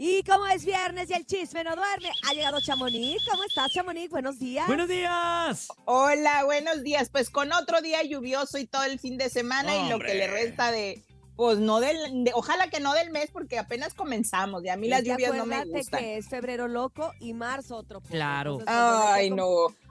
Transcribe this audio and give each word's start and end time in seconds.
Y 0.00 0.22
como 0.22 0.46
es 0.46 0.64
viernes 0.64 1.10
y 1.10 1.14
el 1.14 1.26
chisme 1.26 1.64
no 1.64 1.74
duerme, 1.74 2.10
ha 2.28 2.32
llegado 2.32 2.60
Chamonix. 2.60 3.20
¿Cómo 3.28 3.42
estás, 3.42 3.72
Chamonix? 3.72 4.08
Buenos 4.10 4.38
días. 4.38 4.64
Buenos 4.68 4.86
días. 4.88 5.66
Hola, 5.86 6.44
buenos 6.44 6.84
días. 6.84 7.08
Pues 7.10 7.30
con 7.30 7.52
otro 7.52 7.80
día 7.80 8.04
lluvioso 8.04 8.58
y 8.58 8.66
todo 8.66 8.84
el 8.84 9.00
fin 9.00 9.18
de 9.18 9.28
semana 9.28 9.74
y 9.76 9.88
lo 9.88 9.98
que 9.98 10.14
le 10.14 10.28
resta 10.28 10.70
de, 10.70 11.02
pues 11.34 11.58
no 11.58 11.80
del, 11.80 12.22
de- 12.22 12.30
ojalá 12.32 12.70
que 12.70 12.78
no 12.78 12.94
del 12.94 13.10
mes 13.10 13.30
porque 13.32 13.58
apenas 13.58 13.92
comenzamos 13.94 14.64
y 14.64 14.68
a 14.68 14.76
mí 14.76 14.86
las 14.86 15.02
lluvias 15.02 15.34
no 15.34 15.46
me 15.46 15.64
gustan. 15.64 15.98
que 15.98 16.16
es 16.18 16.28
febrero 16.28 16.68
loco 16.68 17.12
y 17.18 17.32
marzo 17.34 17.74
otro 17.76 17.98
poco. 18.00 18.12
Claro. 18.12 18.60
Entonces, 18.60 18.76
pues, 18.76 19.04
Ay, 19.14 19.30
no. 19.30 19.46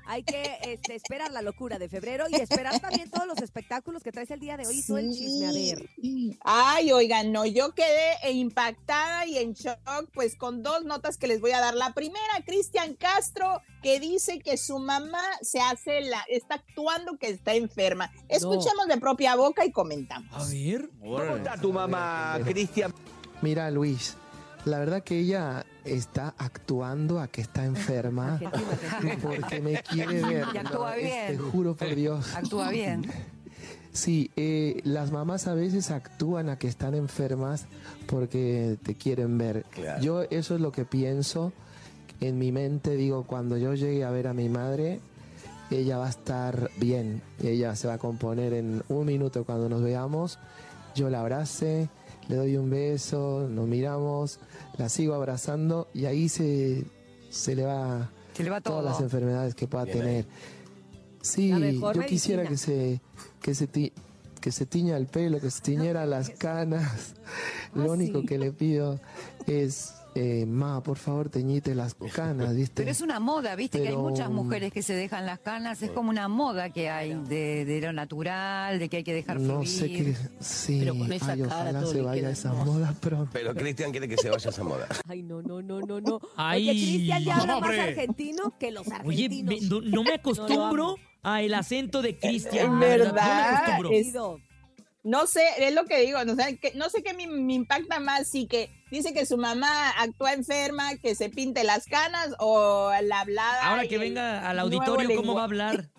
Hay 0.09 0.23
que 0.23 0.57
este, 0.63 0.95
esperar 0.95 1.31
la 1.31 1.41
locura 1.41 1.77
de 1.77 1.89
febrero 1.89 2.25
y 2.29 2.35
esperar 2.35 2.79
también 2.79 3.09
todos 3.09 3.27
los 3.27 3.39
espectáculos 3.41 4.03
que 4.03 4.13
traes 4.13 4.31
el 4.31 4.39
día 4.39 4.55
de 4.55 4.65
hoy 4.65 4.79
y 4.79 4.83
todo 4.83 4.97
el 4.97 5.11
chisme. 5.11 5.47
A 5.47 5.51
ver. 5.51 5.89
Ay, 6.41 6.91
oigan, 6.93 7.33
no, 7.33 7.45
yo 7.45 7.75
quedé 7.75 8.31
impactada 8.31 9.25
y 9.25 9.37
en 9.37 9.53
shock, 9.53 9.77
pues 10.13 10.37
con 10.37 10.63
dos 10.63 10.85
notas 10.85 11.17
que 11.17 11.27
les 11.27 11.41
voy 11.41 11.51
a 11.51 11.59
dar. 11.59 11.73
La 11.73 11.93
primera, 11.93 12.21
Cristian 12.45 12.95
Castro, 12.95 13.61
que 13.83 13.99
dice 13.99 14.39
que 14.39 14.55
su 14.55 14.79
mamá 14.79 15.23
se 15.41 15.59
hace 15.59 16.01
la, 16.01 16.21
está 16.29 16.55
actuando 16.55 17.17
que 17.17 17.27
está 17.27 17.53
enferma. 17.53 18.09
Escuchemos 18.29 18.87
de 18.87 18.97
propia 18.97 19.35
boca 19.35 19.65
y 19.65 19.71
comentamos. 19.71 20.31
A 20.31 20.49
ver. 20.49 20.89
¿Cómo 20.99 21.35
está 21.35 21.59
tu 21.59 21.73
mamá, 21.73 22.39
Cristian? 22.45 22.93
Mira, 23.41 23.69
Luis, 23.69 24.15
la 24.67 24.79
verdad 24.79 25.03
que 25.03 25.19
ella 25.19 25.65
está 25.85 26.33
actuando 26.37 27.19
a 27.19 27.27
que 27.27 27.41
está 27.41 27.65
enferma 27.65 28.39
porque 29.21 29.61
me 29.61 29.81
quiere 29.81 30.21
ver. 30.21 30.45
Y 30.53 30.57
actúa 30.57 30.89
¿no? 30.91 30.93
Es- 30.93 31.03
bien. 31.03 31.27
Te 31.27 31.37
juro 31.37 31.75
por 31.75 31.95
Dios. 31.95 32.35
Actúa 32.35 32.69
bien. 32.69 33.05
Sí, 33.93 34.29
eh, 34.35 34.79
las 34.83 35.09
mamás 35.11 35.47
a 35.47 35.55
veces 35.55 35.89
actúan 35.89 36.49
a 36.49 36.59
que 36.59 36.67
están 36.67 36.93
enfermas 36.93 37.65
porque 38.05 38.77
te 38.83 38.93
quieren 38.93 39.39
ver. 39.39 39.65
Claro. 39.71 40.03
Yo 40.03 40.21
eso 40.29 40.53
es 40.53 40.61
lo 40.61 40.71
que 40.71 40.85
pienso 40.85 41.51
en 42.21 42.37
mi 42.37 42.51
mente. 42.51 42.95
Digo, 42.95 43.23
cuando 43.23 43.57
yo 43.57 43.73
llegue 43.73 44.03
a 44.03 44.11
ver 44.11 44.27
a 44.27 44.35
mi 44.35 44.49
madre, 44.49 44.99
ella 45.71 45.97
va 45.97 46.05
a 46.05 46.09
estar 46.09 46.69
bien. 46.77 47.23
Ella 47.41 47.75
se 47.75 47.87
va 47.87 47.95
a 47.95 47.97
componer 47.97 48.53
en 48.53 48.83
un 48.87 49.03
minuto 49.07 49.43
cuando 49.45 49.67
nos 49.67 49.81
veamos. 49.81 50.37
Yo 50.93 51.09
la 51.09 51.21
abrace, 51.21 51.89
le 52.27 52.35
doy 52.35 52.57
un 52.57 52.69
beso, 52.69 53.47
nos 53.49 53.67
miramos, 53.67 54.39
la 54.77 54.89
sigo 54.89 55.13
abrazando 55.13 55.87
y 55.93 56.05
ahí 56.05 56.29
se, 56.29 56.83
se 57.29 57.55
le 57.55 57.63
va 57.65 58.09
Se 58.33 58.43
le 58.43 58.49
va 58.49 58.61
todas 58.61 58.83
las 58.83 58.99
enfermedades 59.01 59.55
que 59.55 59.67
pueda 59.67 59.85
Bien 59.85 59.97
ahí. 59.97 60.03
tener. 60.03 60.25
Sí, 61.21 61.49
yo 61.49 61.91
quisiera 62.05 62.45
que 62.47 62.57
se 62.57 63.01
que 63.41 63.53
se 63.55 63.67
ti- 63.67 63.93
que 64.39 64.51
se 64.51 64.65
tiña 64.65 64.95
el 64.97 65.07
pelo, 65.07 65.39
que 65.41 65.49
se 65.51 65.61
tiñera 65.61 66.05
las 66.05 66.29
canas. 66.29 67.15
Lo 67.73 67.83
Ah, 67.83 67.93
único 67.93 68.21
sí. 68.21 68.25
que 68.27 68.37
le 68.37 68.51
pido 68.51 68.99
es 69.47 69.93
eh, 70.19 70.45
ma, 70.45 70.81
por 70.83 70.97
favor, 70.97 71.29
teñite 71.29 71.73
las 71.75 71.95
canas, 72.13 72.55
¿viste? 72.55 72.81
Pero 72.83 72.91
es 72.91 73.01
una 73.01 73.19
moda, 73.19 73.55
viste 73.55 73.81
que 73.81 73.89
hay 73.89 73.97
muchas 73.97 74.29
mujeres 74.29 74.71
que 74.73 74.81
se 74.81 74.93
dejan 74.93 75.25
las 75.25 75.39
canas, 75.39 75.81
es 75.81 75.91
como 75.91 76.09
una 76.09 76.27
moda 76.27 76.69
que 76.71 76.89
hay 76.89 77.13
de, 77.27 77.65
de 77.65 77.81
lo 77.81 77.93
natural, 77.93 78.79
de 78.79 78.89
que 78.89 78.97
hay 78.97 79.03
que 79.03 79.13
dejar 79.13 79.39
no 79.39 79.55
fluir. 79.63 79.67
sé 79.67 79.87
qué, 79.89 80.15
sí, 80.39 80.77
Pero 80.79 80.95
con 80.97 81.11
esa 81.11 81.31
ay, 81.33 81.41
cara 81.41 81.61
ojalá 81.61 81.85
se 81.85 82.01
vaya 82.01 82.29
esa 82.29 82.49
hermoso. 82.49 82.71
moda 82.73 82.93
pronto. 82.99 83.29
Pero 83.33 83.53
Cristian 83.55 83.91
quiere 83.91 84.07
que 84.07 84.17
se 84.17 84.29
vaya 84.29 84.49
esa 84.49 84.63
moda. 84.63 84.87
Ay, 85.07 85.23
no, 85.23 85.41
no, 85.41 85.61
no, 85.61 85.79
no, 85.81 86.01
no. 86.01 86.19
Ay, 86.35 86.69
Oye, 86.69 86.79
Cristian 86.81 87.23
ya 87.23 87.37
habla 87.37 87.59
más 87.59 87.77
argentino 87.77 88.53
que 88.59 88.71
los 88.71 88.87
Oye, 88.87 89.25
argentinos. 89.25 89.61
me- 89.61 89.67
no, 89.69 89.81
no 89.81 90.03
me 90.03 90.13
acostumbro 90.13 90.95
a 91.23 91.41
el 91.41 91.53
acento 91.53 92.01
de 92.01 92.17
Cristian. 92.17 92.73
En 92.73 92.79
verdad, 92.79 93.11
No 93.13 93.51
me 93.51 93.57
acostumbro. 93.57 93.91
es- 93.91 94.13
No 95.07 95.25
sé, 95.25 95.41
es 95.59 95.73
lo 95.73 95.85
que 95.85 96.01
digo, 96.01 96.25
no 96.25 96.35
sé, 96.35 96.57
que, 96.57 96.73
no 96.73 96.89
sé 96.89 97.01
qué 97.01 97.13
me, 97.13 97.27
me 97.27 97.53
impacta 97.53 98.01
más, 98.01 98.27
si 98.27 98.45
que 98.45 98.69
dice 98.91 99.13
que 99.13 99.25
su 99.25 99.37
mamá 99.37 99.91
actúa 99.91 100.33
enferma, 100.33 100.97
que 100.97 101.15
se 101.15 101.29
pinte 101.29 101.63
las 101.63 101.85
canas 101.85 102.35
o 102.39 102.91
la 103.03 103.21
hablada. 103.21 103.69
Ahora 103.69 103.87
que 103.87 103.97
venga 103.97 104.49
al 104.49 104.59
auditorio, 104.59 105.15
¿cómo 105.15 105.33
va 105.33 105.41
a 105.41 105.45
hablar? 105.45 105.89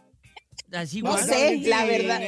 Así 0.74 1.00
No 1.00 1.12
igual. 1.12 1.24
sé, 1.24 1.56
la 1.64 1.86
verdad. 1.86 2.20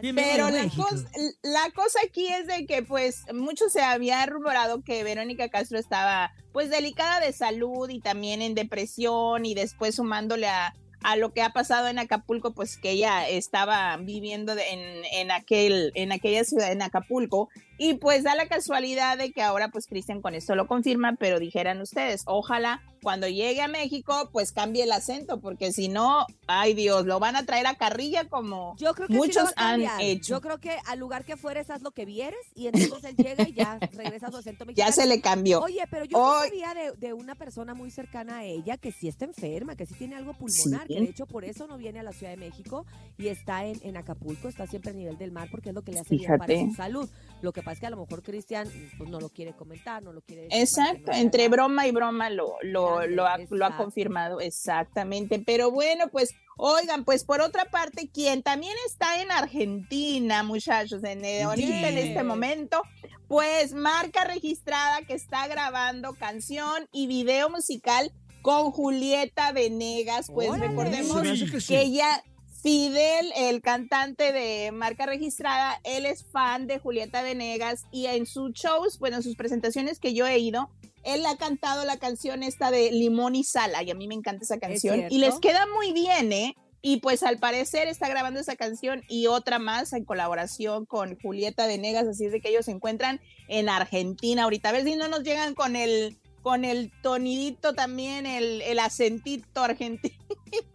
Pero 0.00 0.48
la 0.48 0.68
cosa, 0.68 1.10
la 1.42 1.70
cosa 1.74 1.98
aquí 2.06 2.28
es 2.28 2.46
de 2.46 2.66
que 2.66 2.82
pues 2.82 3.24
mucho 3.34 3.68
se 3.68 3.82
había 3.82 4.24
rumorado 4.26 4.82
que 4.82 5.02
Verónica 5.02 5.48
Castro 5.48 5.76
estaba 5.76 6.32
pues 6.52 6.70
delicada 6.70 7.18
de 7.18 7.32
salud 7.32 7.88
y 7.90 8.00
también 8.00 8.42
en 8.42 8.54
depresión 8.54 9.44
y 9.44 9.54
después 9.54 9.96
sumándole 9.96 10.46
a, 10.46 10.72
a 11.04 11.16
lo 11.16 11.32
que 11.32 11.42
ha 11.42 11.50
pasado 11.50 11.88
en 11.88 11.98
Acapulco 11.98 12.52
pues 12.54 12.76
que 12.78 12.90
ella 12.90 13.28
estaba 13.28 13.96
viviendo 13.96 14.54
de- 14.54 14.68
en, 14.70 15.04
en 15.12 15.30
aquel 15.30 15.92
en 15.94 16.12
aquella 16.12 16.44
ciudad 16.44 16.72
en 16.72 16.82
Acapulco 16.82 17.48
y 17.78 17.94
pues 17.94 18.22
da 18.24 18.34
la 18.34 18.46
casualidad 18.46 19.18
de 19.18 19.32
que 19.32 19.42
ahora 19.42 19.68
pues 19.68 19.86
Cristian 19.86 20.20
con 20.22 20.34
esto 20.34 20.54
lo 20.54 20.66
confirma 20.66 21.16
pero 21.18 21.38
dijeran 21.38 21.80
ustedes 21.80 22.22
ojalá 22.26 22.80
cuando 23.02 23.28
llegue 23.28 23.60
a 23.60 23.68
México 23.68 24.30
pues 24.32 24.52
cambie 24.52 24.84
el 24.84 24.92
acento 24.92 25.40
porque 25.40 25.72
si 25.72 25.88
no 25.88 26.26
ay 26.46 26.74
Dios 26.74 27.04
lo 27.06 27.18
van 27.18 27.36
a 27.36 27.44
traer 27.44 27.66
a 27.66 27.74
carrilla 27.74 28.28
como 28.28 28.76
Yo 28.78 28.94
creo 28.94 29.08
que 29.08 29.12
sí 29.14 29.18
lo 29.18 29.24
Muchos 29.26 29.50
han 29.56 29.82
hecho. 30.00 30.34
Yo 30.34 30.40
creo 30.40 30.58
que 30.58 30.76
al 30.86 30.98
lugar 30.98 31.24
que 31.24 31.36
fueres, 31.36 31.70
haz 31.70 31.82
lo 31.82 31.90
que 31.90 32.04
vieres 32.04 32.40
y 32.54 32.66
entonces 32.68 33.04
él 33.04 33.16
llega 33.16 33.48
y 33.48 33.52
ya 33.52 33.78
regresa 33.92 34.28
a 34.28 34.30
su 34.30 34.36
acento 34.38 34.64
mexicano. 34.64 34.88
ya 34.88 34.92
se 34.92 35.06
le 35.06 35.20
cambió 35.20 35.60
Oye, 35.60 35.82
pero 35.90 36.04
yo 36.04 36.16
Hoy- 36.18 36.48
sí 36.50 36.60
sabía 36.60 36.74
de, 36.74 36.92
de 36.98 37.12
una 37.12 37.34
persona 37.34 37.74
muy 37.74 37.90
cercana 37.90 38.38
a 38.38 38.44
ella 38.44 38.76
que 38.76 38.92
sí 38.92 39.08
está 39.08 39.24
enferma, 39.24 39.76
que 39.76 39.86
sí 39.86 39.94
tiene 39.94 40.16
algo 40.16 40.32
pulmonar, 40.34 40.86
Sí. 40.86 40.94
que 40.94 41.00
de 41.00 41.06
hecho 41.10 41.26
por 41.26 41.44
eso 41.44 41.66
no 41.66 41.76
viene 41.78 42.00
a 42.00 42.02
la 42.02 42.12
Ciudad 42.12 42.32
de 42.32 42.36
México 42.38 42.86
y 43.18 43.28
está 43.28 43.64
en, 43.66 43.78
en 43.82 43.96
Acapulco, 43.96 44.48
está 44.48 44.66
siempre 44.66 44.90
a 44.92 44.94
nivel 44.94 45.18
del 45.18 45.32
mar 45.32 45.48
porque 45.50 45.70
es 45.70 45.74
lo 45.74 45.82
que 45.82 45.92
le 45.92 46.00
hace 46.00 46.16
bien 46.16 46.36
para 46.38 46.54
su 46.58 46.74
salud. 46.74 47.10
Lo 47.40 47.52
que 47.52 47.62
pasa 47.62 47.72
es 47.72 47.80
que 47.80 47.86
a 47.86 47.90
lo 47.90 47.96
mejor 47.96 48.22
Cristian 48.22 48.68
pues, 48.98 49.10
no 49.10 49.18
lo 49.20 49.28
quiere 49.28 49.52
comentar, 49.54 50.02
no 50.02 50.12
lo 50.12 50.20
quiere 50.20 50.42
decir. 50.42 50.60
Exacto, 50.60 51.10
no 51.12 51.16
entre 51.18 51.48
broma 51.48 51.86
y 51.86 51.90
broma 51.92 52.30
lo, 52.30 52.56
lo, 52.62 52.91
Lo, 53.00 53.26
ha, 53.26 53.38
lo 53.38 53.64
ha 53.64 53.68
exacto. 53.68 53.76
confirmado 53.76 54.40
exactamente. 54.40 55.38
Pero 55.38 55.70
bueno, 55.70 56.08
pues, 56.08 56.34
oigan, 56.56 57.04
pues 57.04 57.24
por 57.24 57.40
otra 57.40 57.64
parte, 57.66 58.10
quien 58.12 58.42
también 58.42 58.74
está 58.86 59.20
en 59.20 59.30
Argentina, 59.30 60.42
muchachos, 60.42 61.02
en, 61.04 61.24
eh, 61.24 61.42
ahorita 61.42 61.88
en 61.88 61.98
este 61.98 62.22
momento, 62.22 62.82
pues 63.28 63.72
marca 63.72 64.24
registrada 64.24 65.02
que 65.06 65.14
está 65.14 65.46
grabando 65.48 66.14
canción 66.14 66.88
y 66.92 67.06
video 67.06 67.48
musical 67.48 68.12
con 68.42 68.72
Julieta 68.72 69.52
Venegas. 69.52 70.26
Pues 70.32 70.50
Órale. 70.50 70.68
recordemos 70.68 71.22
que 71.22 71.60
sí. 71.60 71.74
que 71.74 71.80
ella, 71.80 72.22
Fidel, 72.62 73.32
el 73.36 73.62
cantante 73.62 74.32
de 74.32 74.70
marca 74.72 75.06
registrada, 75.06 75.80
él 75.84 76.04
es 76.04 76.24
fan 76.24 76.66
de 76.66 76.78
Julieta 76.78 77.22
Venegas 77.22 77.86
y 77.90 78.06
en 78.06 78.26
sus 78.26 78.52
shows, 78.52 78.98
bueno, 78.98 79.16
en 79.16 79.22
sus 79.22 79.36
presentaciones 79.36 79.98
que 79.98 80.12
yo 80.12 80.26
he 80.26 80.38
ido, 80.38 80.70
él 81.04 81.24
ha 81.26 81.36
cantado 81.36 81.84
la 81.84 81.98
canción 81.98 82.42
esta 82.42 82.70
de 82.70 82.90
Limón 82.92 83.34
y 83.34 83.44
Sala 83.44 83.82
y 83.82 83.90
a 83.90 83.94
mí 83.94 84.06
me 84.08 84.14
encanta 84.14 84.44
esa 84.44 84.58
canción 84.58 85.04
y 85.10 85.18
les 85.18 85.38
queda 85.38 85.66
muy 85.74 85.92
bien, 85.92 86.32
¿eh? 86.32 86.56
Y 86.84 86.96
pues 86.96 87.22
al 87.22 87.38
parecer 87.38 87.86
está 87.86 88.08
grabando 88.08 88.40
esa 88.40 88.56
canción 88.56 89.02
y 89.08 89.28
otra 89.28 89.60
más 89.60 89.92
en 89.92 90.04
colaboración 90.04 90.84
con 90.84 91.16
Julieta 91.20 91.66
Venegas, 91.68 92.08
así 92.08 92.26
es 92.26 92.32
de 92.32 92.40
que 92.40 92.48
ellos 92.48 92.64
se 92.64 92.72
encuentran 92.72 93.20
en 93.46 93.68
Argentina 93.68 94.42
ahorita. 94.42 94.70
A 94.70 94.72
ver 94.72 94.84
si 94.84 94.96
no 94.96 95.06
nos 95.06 95.22
llegan 95.22 95.54
con 95.54 95.76
el 95.76 96.18
con 96.42 96.64
el 96.64 96.90
tonidito 97.02 97.72
también, 97.72 98.26
el, 98.26 98.62
el 98.62 98.80
acentito 98.80 99.62
argentino, 99.62 100.16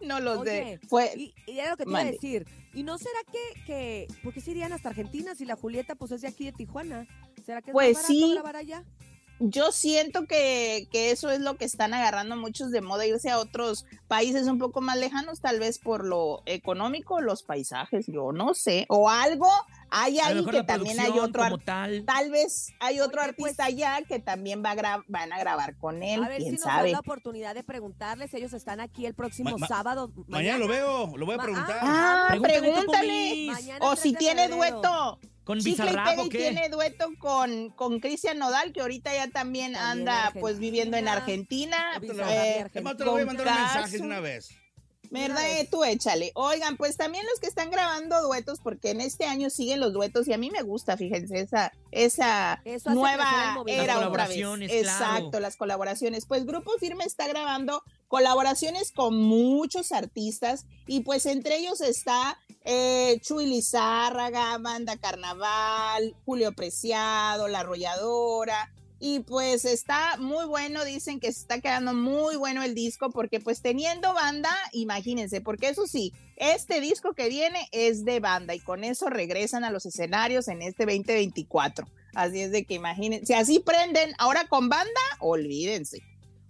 los 0.20 0.42
de 0.42 0.80
fue 0.88 1.12
Y, 1.14 1.34
y 1.46 1.58
era 1.58 1.72
lo 1.72 1.76
que 1.76 1.84
te 1.84 1.90
iba 1.90 2.00
a 2.00 2.04
decir. 2.04 2.46
¿Y 2.72 2.82
no 2.82 2.96
será 2.96 3.18
que, 3.30 3.64
que, 3.66 4.06
por 4.22 4.32
qué 4.32 4.40
se 4.40 4.52
irían 4.52 4.72
hasta 4.72 4.88
Argentina 4.88 5.34
si 5.34 5.44
la 5.44 5.56
Julieta 5.56 5.94
pues 5.94 6.12
es 6.12 6.22
de 6.22 6.28
aquí 6.28 6.46
de 6.46 6.52
Tijuana? 6.52 7.06
¿Será 7.44 7.60
que 7.60 7.70
es 7.70 7.74
Pues 7.74 7.94
más 7.96 8.06
sí. 8.06 8.32
grabar 8.32 8.56
allá? 8.56 8.84
Yo 9.40 9.72
siento 9.72 10.26
que, 10.26 10.88
que 10.90 11.10
eso 11.10 11.30
es 11.30 11.40
lo 11.40 11.56
que 11.56 11.64
están 11.64 11.94
agarrando 11.94 12.36
muchos 12.36 12.70
de 12.70 12.80
moda, 12.80 13.06
irse 13.06 13.30
a 13.30 13.38
otros 13.38 13.86
países 14.08 14.46
un 14.46 14.58
poco 14.58 14.80
más 14.80 14.96
lejanos, 14.96 15.40
tal 15.40 15.58
vez 15.60 15.78
por 15.78 16.04
lo 16.04 16.42
económico, 16.46 17.20
los 17.20 17.42
paisajes, 17.42 18.06
yo 18.08 18.32
no 18.32 18.54
sé, 18.54 18.86
o 18.88 19.08
algo 19.10 19.48
hay 19.90 20.18
ahí 20.18 20.44
que 20.44 20.62
también 20.64 21.00
hay 21.00 21.18
otro 21.18 21.56
tal. 21.64 22.04
tal 22.04 22.30
vez 22.30 22.72
hay 22.80 23.00
otro 23.00 23.22
Oye, 23.22 23.32
pues- 23.32 23.58
artista 23.58 23.64
allá 23.64 24.02
que 24.06 24.18
también 24.18 24.62
va 24.62 24.72
a 24.72 24.76
gra- 24.76 25.04
van 25.08 25.32
a 25.32 25.38
grabar 25.38 25.76
con 25.76 26.02
él, 26.02 26.22
A 26.22 26.28
ver 26.28 26.42
si 26.42 26.50
nos 26.50 26.60
dan 26.60 26.76
sabe. 26.78 26.92
la 26.92 26.98
oportunidad 27.00 27.54
de 27.54 27.62
preguntarles. 27.64 28.32
Ellos 28.34 28.52
están 28.52 28.80
aquí 28.80 29.06
el 29.06 29.14
próximo 29.14 29.50
Ma- 29.52 29.56
ma- 29.58 29.66
sábado. 29.66 30.10
Mañana 30.26 30.58
lo 30.58 30.68
veo, 30.68 31.16
lo 31.16 31.24
voy 31.26 31.36
a 31.36 31.38
preguntar. 31.38 31.78
Ah, 31.80 32.36
Pregúntale 32.40 33.50
O 33.80 33.92
3 33.94 34.00
si 34.00 34.12
tiene 34.12 34.48
febrero. 34.48 34.56
dueto. 34.80 35.18
¿Con 35.48 35.60
Chicle 35.60 35.84
Bizarrap 35.86 36.18
o 36.18 36.28
qué? 36.28 36.38
tiene 36.38 36.68
dueto 36.68 37.08
con, 37.18 37.70
con 37.70 38.00
Cristian 38.00 38.38
Nodal, 38.38 38.70
que 38.74 38.82
ahorita 38.82 39.14
ya 39.14 39.28
también, 39.30 39.72
También 39.72 39.76
anda 39.76 40.30
pues 40.38 40.58
viviendo 40.58 40.98
en 40.98 41.08
Argentina. 41.08 41.78
Eh, 42.02 42.66
te 42.70 42.82
lo 43.04 43.12
voy 43.12 43.22
a 43.22 43.24
con 43.24 43.34
mandar 43.36 43.48
un 43.48 43.54
mensaje 43.54 43.86
de 43.92 43.92
Casu. 43.98 44.04
una 44.04 44.20
vez. 44.20 44.50
¿Verdad? 45.10 45.42
Eh, 45.58 45.66
Tú 45.70 45.84
échale. 45.84 46.32
Oigan, 46.34 46.76
pues 46.76 46.98
también 46.98 47.24
los 47.30 47.40
que 47.40 47.46
están 47.46 47.70
grabando 47.70 48.20
duetos, 48.20 48.58
porque 48.62 48.90
en 48.90 49.00
este 49.00 49.24
año 49.24 49.48
siguen 49.48 49.80
los 49.80 49.94
duetos 49.94 50.28
y 50.28 50.34
a 50.34 50.36
mí 50.36 50.50
me 50.50 50.60
gusta, 50.60 50.98
fíjense, 50.98 51.40
esa, 51.40 51.72
esa 51.92 52.60
Eso 52.66 52.66
hace 52.66 52.72
crecer 52.74 52.92
el 52.92 52.94
nueva 52.94 53.52
movimiento. 53.54 53.84
era 53.84 53.94
Las 53.94 54.06
otra 54.06 54.26
vez. 54.26 54.36
colaboraciones, 54.36 54.70
Exacto, 54.70 55.30
claro. 55.30 55.40
las 55.40 55.56
colaboraciones. 55.56 56.26
Pues 56.26 56.44
Grupo 56.44 56.72
Firme 56.78 57.04
está 57.04 57.26
grabando 57.26 57.82
colaboraciones 58.06 58.92
con 58.92 59.16
muchos 59.18 59.92
artistas 59.92 60.66
y 60.86 61.00
pues 61.00 61.24
entre 61.24 61.56
ellos 61.56 61.80
está 61.80 62.38
eh, 62.70 63.18
Chuy 63.22 63.46
Lizárraga, 63.46 64.58
Banda 64.58 64.98
Carnaval, 64.98 66.14
Julio 66.26 66.52
Preciado, 66.52 67.48
La 67.48 67.60
Arrolladora, 67.60 68.70
y 69.00 69.20
pues 69.20 69.64
está 69.64 70.18
muy 70.18 70.44
bueno, 70.44 70.84
dicen 70.84 71.18
que 71.18 71.32
se 71.32 71.40
está 71.40 71.62
quedando 71.62 71.94
muy 71.94 72.36
bueno 72.36 72.62
el 72.62 72.74
disco 72.74 73.08
porque 73.08 73.40
pues 73.40 73.62
teniendo 73.62 74.12
banda, 74.12 74.50
imagínense, 74.72 75.40
porque 75.40 75.70
eso 75.70 75.86
sí, 75.86 76.12
este 76.36 76.82
disco 76.82 77.14
que 77.14 77.30
viene 77.30 77.68
es 77.72 78.04
de 78.04 78.20
banda 78.20 78.54
y 78.54 78.60
con 78.60 78.84
eso 78.84 79.08
regresan 79.08 79.64
a 79.64 79.70
los 79.70 79.86
escenarios 79.86 80.46
en 80.48 80.60
este 80.60 80.84
2024. 80.84 81.88
Así 82.14 82.42
es 82.42 82.52
de 82.52 82.64
que 82.66 82.74
imagínense, 82.74 83.24
si 83.24 83.32
así 83.32 83.60
prenden 83.60 84.12
ahora 84.18 84.46
con 84.46 84.68
banda, 84.68 85.00
olvídense. 85.20 86.02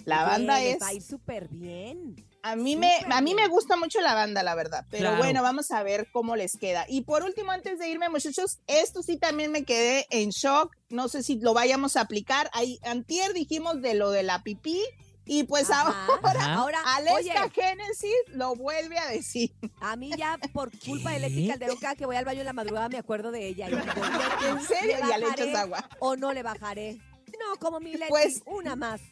La 0.04 0.24
banda 0.24 0.58
les 0.58 0.74
es... 0.74 0.82
Va 0.82 0.88
a 0.88 0.94
ir 0.94 1.02
súper 1.02 1.46
bien. 1.48 2.27
A 2.42 2.54
mí, 2.56 2.76
me, 2.76 2.92
a 3.10 3.20
mí 3.20 3.34
me 3.34 3.48
gusta 3.48 3.76
mucho 3.76 4.00
la 4.00 4.14
banda, 4.14 4.42
la 4.42 4.54
verdad. 4.54 4.86
Pero 4.90 5.02
Claro. 5.04 5.18
bueno, 5.18 5.42
vamos 5.42 5.70
a 5.70 5.82
ver 5.82 6.08
cómo 6.12 6.36
les 6.36 6.56
queda. 6.56 6.86
Y 6.88 7.02
por 7.02 7.24
último, 7.24 7.50
antes 7.50 7.78
de 7.78 7.88
irme, 7.88 8.08
muchachos, 8.08 8.58
esto 8.66 9.02
sí 9.02 9.16
también 9.18 9.50
me 9.50 9.64
quedé 9.64 10.06
en 10.10 10.30
shock. 10.30 10.74
No 10.88 11.08
sé 11.08 11.22
si 11.22 11.38
lo 11.40 11.52
vayamos 11.52 11.96
a 11.96 12.02
aplicar. 12.02 12.48
Ahí, 12.52 12.78
antier 12.84 13.32
dijimos 13.32 13.82
de 13.82 13.94
lo 13.94 14.10
de 14.10 14.22
la 14.22 14.42
pipí. 14.42 14.80
Y 15.30 15.42
pues 15.44 15.68
Ajá. 15.70 16.06
ahora, 16.22 16.40
Ajá. 16.40 16.54
ahora 16.54 16.78
Oye. 17.14 17.30
Aleska 17.32 17.50
Genesis 17.50 18.14
lo 18.28 18.54
vuelve 18.54 18.98
a 18.98 19.08
decir. 19.08 19.52
A 19.80 19.94
mí 19.96 20.10
ya 20.16 20.38
por 20.54 20.70
culpa 20.78 21.10
de 21.10 21.16
¿Qué? 21.20 21.28
Leti 21.28 21.48
Calderón, 21.48 21.76
cada 21.76 21.96
que 21.96 22.06
voy 22.06 22.16
al 22.16 22.24
baño 22.24 22.40
en 22.40 22.46
la 22.46 22.54
madrugada 22.54 22.88
me 22.88 22.96
acuerdo 22.96 23.30
de 23.30 23.46
ella. 23.46 23.66
Y 23.68 23.74
digo, 23.74 23.82
¿En 24.48 24.60
serio? 24.66 24.96
¿le 25.02 25.06
Ya 25.08 25.18
le 25.18 25.26
echas 25.28 25.54
agua. 25.54 25.86
¿O 25.98 26.16
no 26.16 26.32
le 26.32 26.42
bajaré? 26.42 26.94
No, 27.38 27.56
como 27.60 27.78
mi 27.78 27.92
Leti, 27.92 28.06
Pues- 28.08 28.40
una 28.46 28.74
más. 28.74 29.02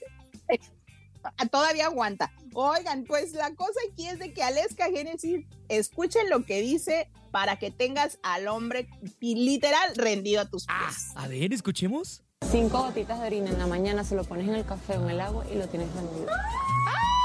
Todavía 1.51 1.87
aguanta. 1.87 2.33
Oigan, 2.55 3.05
pues 3.05 3.33
la 3.33 3.55
cosa 3.55 3.79
aquí 3.93 4.07
es 4.09 4.19
de 4.19 4.33
que 4.33 4.43
Aleska 4.43 4.87
Genesis, 4.87 5.45
escuchen 5.69 6.29
lo 6.31 6.45
que 6.45 6.61
dice 6.61 7.11
para 7.31 7.59
que 7.59 7.71
tengas 7.71 8.19
al 8.23 8.49
hombre 8.49 8.89
y 9.21 9.35
literal 9.35 9.95
rendido 9.97 10.41
a 10.41 10.47
tus 10.49 10.65
Ah, 10.69 10.87
pies. 10.89 11.09
a 11.17 11.29
ver, 11.29 11.53
escuchemos. 11.53 12.23
Cinco 12.51 12.79
gotitas 12.83 13.21
de 13.21 13.27
orina 13.27 13.51
en 13.51 13.59
la 13.59 13.67
mañana, 13.67 14.05
se 14.05 14.15
lo 14.15 14.25
pones 14.25 14.47
en 14.49 14.55
el 14.55 14.65
café 14.65 14.97
o 14.99 15.03
en 15.05 15.11
el 15.11 15.21
agua 15.21 15.45
y 15.51 15.57
lo 15.57 15.67
tienes 15.69 15.89
rendido. 15.95 16.27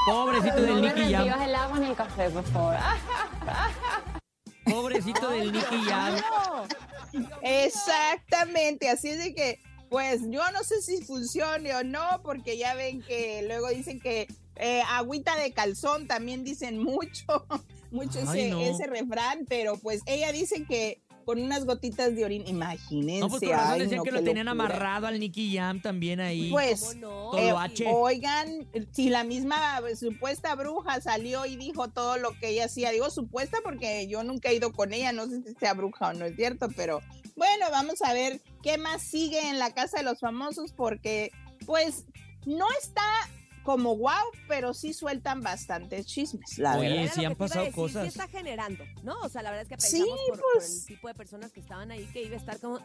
Pobrecito 0.06 0.56
No 0.56 0.62
del 0.62 0.82
Nicky 0.82 1.00
Jam. 1.00 1.10
reenvías 1.24 1.40
el 1.48 1.54
agua 1.54 1.78
ni 1.78 1.86
el 1.86 1.94
café, 1.96 2.30
por 2.30 2.44
favor. 2.44 2.74
Pobrecito 4.64 5.28
del 5.30 5.52
Nicky 5.52 5.76
Jam. 5.86 6.14
No. 7.12 7.28
Exactamente, 7.42 8.88
así 8.88 9.08
es 9.10 9.18
de 9.18 9.34
que, 9.34 9.62
pues 9.92 10.22
yo 10.30 10.40
no 10.52 10.64
sé 10.64 10.80
si 10.80 11.02
funcione 11.04 11.74
o 11.74 11.84
no, 11.84 12.22
porque 12.22 12.56
ya 12.56 12.74
ven 12.74 13.02
que 13.02 13.44
luego 13.46 13.68
dicen 13.68 14.00
que 14.00 14.26
eh, 14.56 14.82
agüita 14.88 15.36
de 15.36 15.52
calzón 15.52 16.06
también 16.06 16.44
dicen 16.44 16.78
mucho, 16.82 17.46
mucho 17.90 18.20
Ay, 18.26 18.40
ese, 18.40 18.50
no. 18.50 18.60
ese 18.62 18.86
refrán, 18.86 19.44
pero 19.46 19.76
pues 19.76 20.00
ella 20.06 20.32
dice 20.32 20.64
que 20.64 21.02
con 21.24 21.40
unas 21.40 21.64
gotitas 21.64 22.14
de 22.14 22.24
orina, 22.24 22.48
imagínense. 22.48 23.20
No, 23.20 23.28
pues 23.28 23.40
con 23.42 23.50
razón 23.50 23.72
ay, 23.72 23.80
decían 23.80 23.98
no, 23.98 24.04
que 24.04 24.10
lo 24.12 24.22
tenían 24.24 24.46
locura. 24.46 24.64
amarrado 24.66 25.06
al 25.06 25.18
Nicky 25.20 25.56
Jam 25.56 25.80
también 25.80 26.20
ahí. 26.20 26.50
Pues, 26.50 26.80
¿Cómo 26.80 26.94
no? 26.94 27.30
Todo 27.30 27.38
Eh, 27.38 27.50
H. 27.56 27.84
oigan, 27.92 28.66
si 28.92 29.10
la 29.10 29.24
misma 29.24 29.80
supuesta 29.98 30.54
bruja 30.54 31.00
salió 31.00 31.46
y 31.46 31.56
dijo 31.56 31.88
todo 31.88 32.16
lo 32.18 32.32
que 32.38 32.48
ella 32.50 32.66
hacía, 32.66 32.90
digo 32.90 33.10
supuesta 33.10 33.58
porque 33.62 34.06
yo 34.08 34.22
nunca 34.24 34.50
he 34.50 34.54
ido 34.56 34.72
con 34.72 34.92
ella, 34.92 35.12
no 35.12 35.26
sé 35.26 35.42
si 35.42 35.54
sea 35.54 35.74
bruja 35.74 36.08
o 36.08 36.12
no 36.12 36.24
es 36.24 36.36
cierto, 36.36 36.68
pero 36.76 37.00
bueno, 37.36 37.66
vamos 37.70 38.02
a 38.02 38.12
ver 38.12 38.40
qué 38.62 38.78
más 38.78 39.02
sigue 39.02 39.48
en 39.48 39.58
la 39.58 39.72
casa 39.74 39.98
de 39.98 40.04
los 40.04 40.20
famosos 40.20 40.72
porque 40.72 41.30
pues 41.66 42.04
no 42.44 42.66
está 42.82 43.02
como 43.62 43.96
wow, 43.96 44.10
pero 44.48 44.74
sí 44.74 44.92
sueltan 44.92 45.40
bastantes 45.42 46.06
chismes, 46.06 46.58
la 46.58 46.78
Oye, 46.78 46.88
verdad. 46.90 47.12
Sí 47.14 47.24
han 47.24 47.34
pasado 47.36 47.60
decir, 47.66 47.74
cosas. 47.74 48.02
Sí 48.02 48.08
está 48.08 48.28
generando, 48.28 48.84
¿no? 49.02 49.14
O 49.22 49.28
sea, 49.28 49.42
la 49.42 49.50
verdad 49.50 49.66
es 49.70 49.76
que 49.80 49.86
Sí, 49.86 49.98
pensamos 49.98 50.20
por, 50.28 50.40
por 50.40 50.52
pues. 50.54 50.80
el 50.80 50.86
tipo 50.86 51.08
de 51.08 51.14
personas 51.14 51.52
que 51.52 51.60
estaban 51.60 51.90
ahí 51.90 52.04
que 52.12 52.22
iba 52.22 52.34
a 52.34 52.38
estar 52.38 52.58
como, 52.60 52.78
eh, 52.78 52.82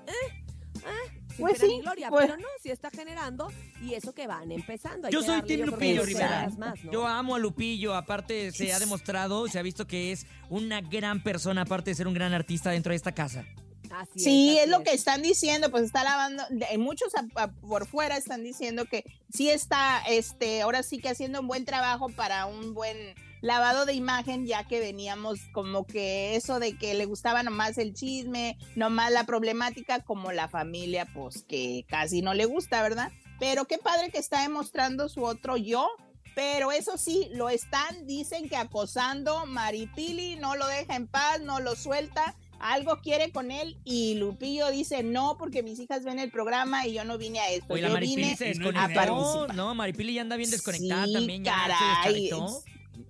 eh, 0.76 1.20
sin 1.30 1.38
Pues 1.40 1.58
sí, 1.60 1.80
gloria, 1.82 2.10
pues. 2.10 2.26
pero 2.28 2.38
no, 2.38 2.48
sí 2.62 2.70
está 2.70 2.90
generando 2.92 3.52
y 3.82 3.96
eso 3.96 4.14
que 4.14 4.28
van 4.28 4.52
empezando. 4.52 5.08
hay 5.08 5.14
Yo 5.14 5.22
que 5.22 5.26
soy 5.26 5.42
creo, 5.42 5.66
Lupillo 5.66 6.04
Rivera. 6.04 6.28
semanas 6.28 6.58
más, 6.58 6.84
¿no? 6.84 6.92
Yo 6.92 7.08
amo 7.08 7.36
a 7.36 7.40
Lupillo, 7.40 7.96
aparte 7.96 8.52
se 8.52 8.72
ha 8.74 8.80
demostrado, 8.80 9.48
se 9.48 9.58
ha 9.58 9.62
visto 9.64 9.88
que 9.88 10.12
es 10.12 10.28
una 10.50 10.82
gran 10.82 11.24
persona, 11.24 11.62
aparte 11.64 11.90
de 11.92 11.96
ser 11.96 12.08
un 12.08 12.14
gran 12.14 12.34
artista 12.34 12.70
dentro 12.72 12.92
de 12.92 12.98
esta 12.98 13.14
casa. 13.14 13.46
Así 13.92 14.20
Sí, 14.20 14.50
así 14.50 14.60
es 14.60 14.70
lo 14.70 14.84
que 14.84 14.92
están 14.94 15.22
diciendo, 15.22 15.70
pues 15.72 15.84
está 15.84 16.04
lavando, 16.04 16.44
de- 16.50 16.78
muchos 16.78 17.14
a- 17.16 17.28
a- 17.42 17.52
por 17.52 17.88
fuera 17.88 18.18
están 18.18 18.44
diciendo 18.44 18.86
que 18.86 19.04
sí 19.34 19.50
está, 19.50 20.02
este, 20.08 20.62
ahora 20.62 20.84
sí 20.84 21.00
que 21.00 21.10
haciendo 21.10 21.42
un 21.42 21.48
buen 21.48 21.66
trabajo 21.66 22.10
para 22.10 22.46
un 22.46 22.74
buen 22.74 22.98
lavado 23.42 23.86
de 23.86 23.94
imagen, 23.94 24.46
ya 24.48 24.64
que 24.68 24.80
veníamos 24.80 25.40
como 25.54 25.86
que 25.86 26.36
eso 26.36 26.60
de 26.60 26.76
que 26.78 26.96
le 26.96 27.06
gustaba 27.06 27.44
nomás 27.44 27.78
el 27.78 27.94
chisme, 27.94 28.58
nomás 28.76 29.12
la 29.12 29.26
problemática, 29.26 30.00
como 30.04 30.32
la 30.32 30.48
familia, 30.48 31.06
pues 31.14 31.44
que 31.44 31.86
casi 31.88 32.22
no 32.22 32.34
le 32.34 32.46
gusta, 32.46 32.82
¿verdad? 32.82 33.12
Pero 33.40 33.66
qué 33.66 33.78
padre 33.78 34.10
que 34.10 34.18
está 34.18 34.42
demostrando 34.42 35.08
su 35.10 35.24
otro 35.24 35.56
yo. 35.58 35.88
Pero 36.34 36.72
eso 36.72 37.00
sí, 37.00 37.30
lo 37.32 37.50
están, 37.50 38.06
dicen 38.06 38.48
que 38.48 38.58
acosando, 38.58 39.48
Maripili 39.48 40.36
no 40.36 40.56
lo 40.56 40.68
deja 40.68 40.96
en 40.96 41.08
paz, 41.08 41.42
no 41.42 41.60
lo 41.60 41.76
suelta, 41.76 42.36
algo 42.60 43.00
quiere 43.02 43.32
con 43.32 43.52
él 43.52 43.78
y 43.84 44.16
Lupillo 44.16 44.70
dice 44.70 45.04
no 45.04 45.38
porque 45.38 45.64
mis 45.64 45.80
hijas 45.80 46.04
ven 46.04 46.20
el 46.20 46.32
programa 46.32 46.86
y 46.88 46.94
yo 46.94 47.04
no 47.04 47.18
vine 47.18 47.40
a 47.40 47.50
esto. 47.52 47.74
Oye, 47.74 47.84
yo 47.84 47.98
vine 48.00 48.36
se 48.36 48.52
a 48.52 48.90
participar. 48.94 49.56
No, 49.56 49.76
Maripili 49.76 50.14
ya 50.14 50.22
anda 50.22 50.36
bien 50.36 50.50
desconectada 50.50 51.06
Sí, 51.06 51.14
también, 51.14 51.44
ya 51.44 51.54
caray. 51.54 52.30
se. 52.30 52.36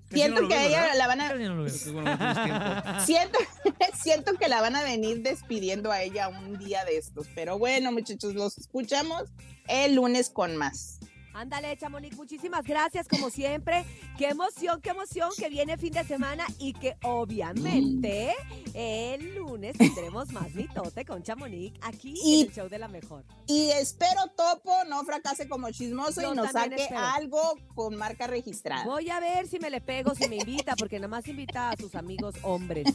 Siento 0.10 0.42
no 0.42 0.48
que 0.48 0.56
veo, 0.56 0.68
ella 0.70 0.82
¿verdad? 0.82 0.98
la 0.98 1.08
van 1.08 1.22
a 1.22 1.34
no 1.34 1.64
veo. 1.64 1.70
Siento, 3.06 3.40
siento 4.02 4.34
que 4.36 4.48
la 4.48 4.62
van 4.62 4.76
a 4.76 4.84
venir 4.84 5.22
despidiendo 5.22 5.92
a 5.92 6.02
ella 6.02 6.30
un 6.30 6.58
día 6.58 6.86
de 6.86 6.98
estos. 6.98 7.28
Pero 7.36 7.58
bueno, 7.60 7.92
muchachos, 7.92 8.34
los 8.34 8.58
escuchamos 8.58 9.24
el 9.68 9.96
lunes 9.96 10.30
con 10.30 10.56
más. 10.56 11.00
Ándale, 11.34 11.78
Chamonix, 11.78 12.16
muchísimas 12.18 12.64
gracias, 12.64 13.08
como 13.08 13.30
siempre. 13.30 13.86
Qué 14.18 14.30
emoción, 14.30 14.82
qué 14.82 14.90
emoción 14.90 15.30
que 15.38 15.48
viene 15.48 15.78
fin 15.78 15.94
de 15.94 16.04
semana 16.04 16.46
y 16.58 16.74
que 16.74 16.98
obviamente 17.04 18.34
el 18.74 19.36
lunes 19.36 19.78
tendremos 19.78 20.32
más 20.32 20.54
mitote 20.56 21.06
con 21.06 21.22
Chamonix 21.22 21.78
aquí 21.84 22.16
Y- 22.24 22.42
en 22.42 22.48
el 22.48 22.54
show 22.56 22.68
de 22.68 22.80
la 22.80 22.88
mejor. 22.88 23.24
Y 23.46 23.70
espero 23.70 24.22
Topo 24.36 24.74
no 24.90 25.04
fracase 25.04 25.48
como 25.48 25.70
chismoso 25.70 26.22
Yo 26.22 26.34
y 26.34 26.36
nos 26.36 26.52
saque 26.52 26.76
espero. 26.82 27.00
algo 27.00 27.40
con 27.76 27.96
marca 27.96 28.26
registrada. 28.26 28.86
Voy 28.86 29.08
a 29.12 29.20
ver 29.20 29.48
si 29.48 29.60
me 29.60 29.70
le 29.70 29.82
pego, 29.82 30.16
si 30.16 30.28
me 30.28 30.38
invita, 30.38 30.76
porque 30.76 30.98
nada 30.98 31.10
más 31.10 31.28
invita 31.28 31.70
a 31.70 31.78
sus 31.78 31.94
amigos 31.94 32.34
hombres. 32.42 32.88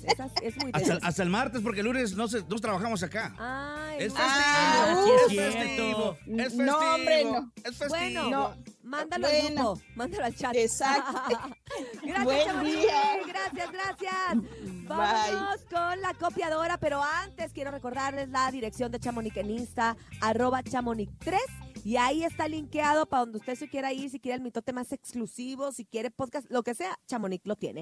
Es 0.42 0.56
muy 0.56 0.72
Hasta, 0.74 0.98
hasta 1.06 1.22
el 1.22 1.28
martes, 1.30 1.60
porque 1.62 1.80
el 1.80 1.86
lunes 1.86 2.16
no, 2.16 2.26
se, 2.26 2.40
no 2.42 2.56
trabajamos 2.58 3.00
acá. 3.04 3.92
El 3.96 4.06
Es 4.06 4.12
festivo. 4.12 4.24
Ah, 4.26 5.04
es 5.06 5.22
es 5.22 5.28
cierto. 5.30 5.58
festivo. 5.58 6.16
Es 6.26 6.54
No, 6.54 6.80
festivo. 6.80 6.94
hombre, 6.94 7.24
no. 7.24 7.52
Es 7.58 7.76
festivo. 7.76 7.88
Bueno, 7.88 8.30
No. 8.30 8.56
Mándalo 8.82 9.26
al 9.26 9.32
Bueno. 9.42 9.74
grupo, 9.74 9.86
mándalo 9.94 10.24
al 10.24 10.34
chat. 10.34 10.54
Exacto. 10.56 11.20
gracias, 12.02 12.24
Buen 12.24 12.64
día. 12.64 13.02
Gracias, 13.26 13.72
gracias. 13.72 14.14
Vámonos 14.86 15.60
con 15.70 16.00
la 16.00 16.14
copiadora, 16.14 16.78
pero 16.78 17.02
antes 17.02 17.52
quiero 17.52 17.70
recordarles 17.70 18.28
la 18.28 18.50
dirección 18.50 18.90
de 18.92 18.98
Chamonix 19.00 19.36
en 19.36 19.50
Insta, 19.50 19.96
arroba 20.20 20.62
Chamonix3. 20.62 21.38
Y 21.84 21.96
ahí 21.96 22.22
está 22.22 22.46
linkeado 22.46 23.06
para 23.06 23.22
donde 23.22 23.38
usted 23.38 23.56
se 23.56 23.68
quiera 23.68 23.92
ir, 23.92 24.08
si 24.08 24.20
quiere 24.20 24.36
el 24.36 24.42
mitote 24.42 24.72
más 24.72 24.92
exclusivo, 24.92 25.72
si 25.72 25.84
quiere 25.84 26.12
podcast, 26.12 26.48
lo 26.48 26.62
que 26.62 26.74
sea, 26.76 26.96
Chamonix 27.08 27.44
lo 27.44 27.56
tiene. 27.56 27.80